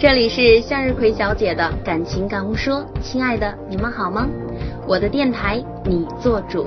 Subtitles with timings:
[0.00, 4.26] 这里是向日葵小姐的感情感悟说，亲爱的，你们好吗？
[4.86, 6.66] 我的电台，你做主。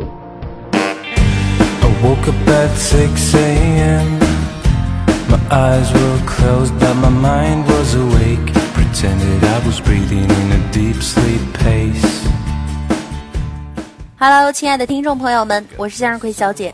[14.20, 16.72] Hello，亲爱的听众朋友们，我是向日葵小姐。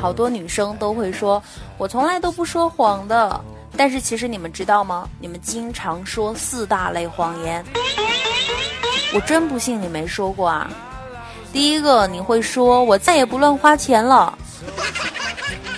[0.00, 1.42] 好多女生都会说，
[1.78, 3.40] 我从来都不说谎的。
[3.74, 5.08] 但是其实你们知道吗？
[5.18, 7.64] 你们经常说四大类谎言，
[9.14, 10.70] 我真不信你没说过啊。
[11.52, 14.36] 第一个，你会说我再也不乱花钱了。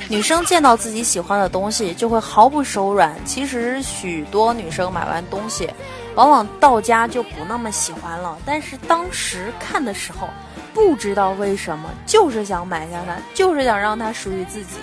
[0.08, 3.14] 女生见到自己喜欢的东西就会毫不手软。
[3.24, 5.70] 其实许多女生买完东西，
[6.14, 8.36] 往往到家就不那么喜欢了。
[8.44, 10.28] 但是当时看的时候。
[10.74, 14.78] 不知道为什么，就是想买下它，就是想让它属于自己。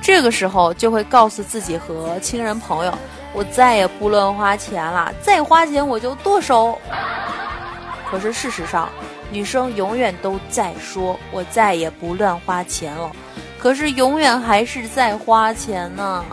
[0.00, 2.98] 这个时候就会告诉自己和亲人朋友
[3.34, 6.78] ：“我再也不乱花钱了，再花钱我就剁手。”
[8.10, 8.88] 可是事实上，
[9.30, 13.12] 女生永远都在说：“我再也不乱花钱了。”
[13.60, 16.24] 可是永远还是在花钱呢。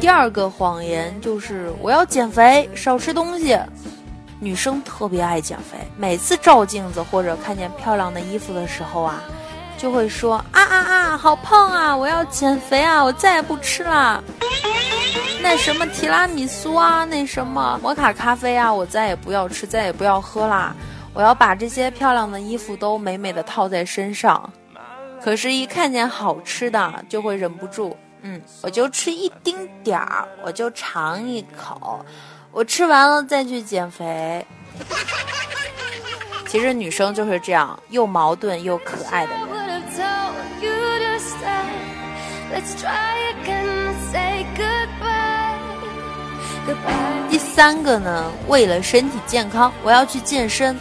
[0.00, 3.58] 第二个谎言就是我要减肥，少吃东西。
[4.40, 9.22] 女生特别爱减肥，每次照镜子或者看见漂亮的衣服的时候啊，
[9.76, 11.96] 就会说啊啊啊，好胖啊！
[11.96, 13.02] 我要减肥啊！
[13.04, 14.22] 我再也不吃了。
[15.42, 20.74] 那什么提拉米苏啊，那什么摩卡咖啡啊，我再也不要吃，再也不要喝啦！
[21.12, 24.50] 我要把这些漂亮的衣服都美美的套在身上。
[25.22, 27.96] 可是，一看见好吃的，就会忍不住。
[28.22, 32.04] 嗯，我就吃一丁点儿，我就尝一口，
[32.50, 34.44] 我吃完了再去减肥。
[36.46, 39.40] 其实女生就是这样，又矛盾又可爱的人。
[47.30, 50.76] 第三个呢，为了身体健康，我要去健身。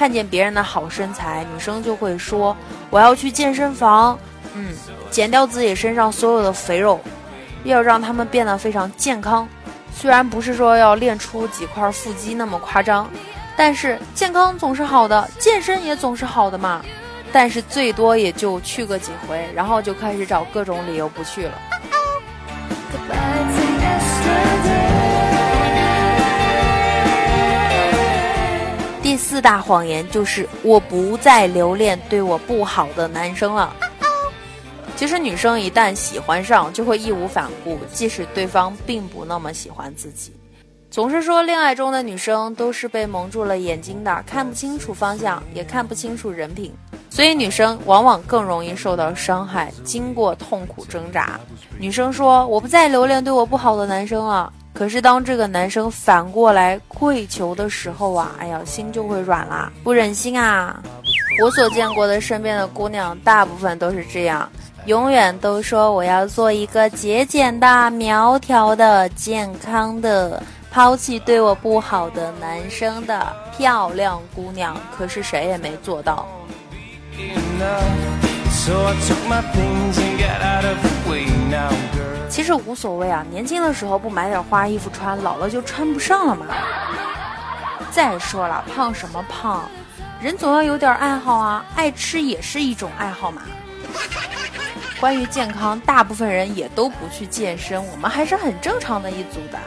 [0.00, 2.56] 看见别人的好身材，女生就会说
[2.88, 4.18] 我要去健身房。
[4.54, 4.74] 嗯。
[5.10, 6.98] 减掉自己身上所有的肥肉，
[7.64, 9.46] 要让他们变得非常健康。
[9.94, 13.10] 虽然不是说要练出几块腹肌那么夸张，
[13.58, 16.82] 但是健康总是好的，健身也总是好的嘛。
[17.30, 21.52] 但是最多也就去个几回，然后就开始找各种理由不去了。
[29.30, 33.72] 四大谎言就是我不再留恋对我不好的男生了。
[34.96, 40.32] 其实女生一旦喜欢上，就会义无反顾，即使对方并不那么喜欢自己。
[40.90, 46.74] 总是说恋爱中的女生都是被蒙住了眼睛的，看不清楚方向，也看不清楚人品，
[47.08, 51.38] 所以女生往往更容易受到伤害，经过痛苦挣扎。
[51.78, 60.82] 女生说：“我不再留恋对我不好的男生了。”可是当这个男生反过来跪求的时候啊，哎呀，心就会软啦，不忍心啊。
[61.42, 64.50] 我所见过的身边的姑娘，大部分都是这样。
[64.86, 76.26] 永远都说我要做一个节俭的、苗条的、健康的，抛弃对我不好的男生的漂亮姑娘，可是谁也没做到。
[82.30, 86.46] 其实无所谓啊，年轻的时候不买点花衣服穿，老了就穿不上了嘛。
[87.90, 89.68] 再说了，胖什么胖，
[90.22, 93.42] 人总要有点爱好啊，爱吃也是一种爱好嘛。
[95.00, 99.58] 关于健康，大部分人也都不去健身，我们还是很正常的一组的。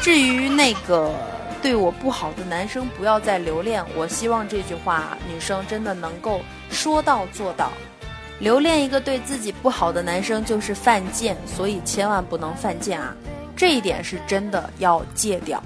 [0.00, 1.14] 至于那个
[1.62, 3.84] 对我不好的男生，不要再留恋。
[3.94, 7.70] 我希望这句话女生真的能够说到做到。
[8.42, 13.14] 留恋一个对自己不好的男生就是犯贱，所以千万不能犯贱啊！
[13.54, 15.62] 这一点是真的要戒掉。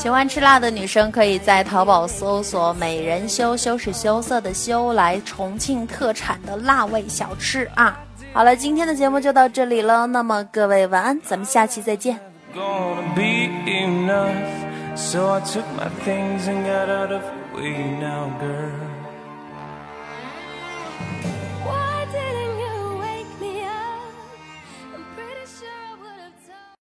[0.00, 8.00] 喜欢吃辣的女生可以在淘宝搜索“美人羞”，羞是羞涩的羞，来重庆特产的辣味小吃啊！
[8.32, 12.18] 好了，今天的节目就到这里了，那么各位晚安，咱们下期再见。
[12.54, 12.64] thank
[21.24, 21.39] you